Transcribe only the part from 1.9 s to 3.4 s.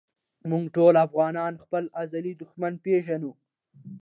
ازلي دښمن پېژنو